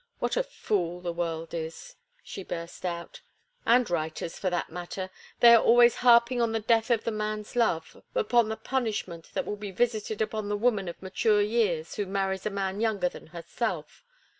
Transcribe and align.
What 0.17 0.35
a 0.35 0.41
fool 0.41 0.99
the 0.99 1.13
world 1.13 1.53
is!" 1.53 1.95
she 2.23 2.43
burst 2.43 2.85
out. 2.87 3.21
"And 3.67 3.87
writers, 3.87 4.39
for 4.39 4.49
that 4.49 4.71
matter! 4.71 5.11
They 5.41 5.53
are 5.53 5.61
always 5.63 5.97
harping 5.97 6.41
on 6.41 6.53
the 6.53 6.59
death 6.59 6.89
of 6.89 7.03
the 7.03 7.11
man's 7.11 7.55
love, 7.55 8.01
upon 8.15 8.49
the 8.49 8.57
punishment 8.57 9.29
that 9.35 9.45
will 9.45 9.57
be 9.57 9.69
visited 9.69 10.19
upon 10.19 10.49
the 10.49 10.57
woman 10.57 10.87
of 10.87 10.99
mature 11.03 11.43
years 11.43 11.97
who 11.97 12.07
marries 12.07 12.47
a 12.47 12.49
man 12.49 12.81
younger 12.81 13.09
than 13.09 13.27
herself! 13.27 14.03